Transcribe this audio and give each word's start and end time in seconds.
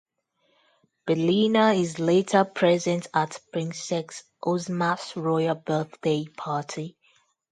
Billina 1.05 1.73
is 1.73 1.99
later 1.99 2.43
present 2.43 3.05
at 3.13 3.39
Princess 3.53 4.23
Ozma's 4.41 5.15
royal 5.15 5.53
birthday 5.53 6.25
party. 6.25 6.97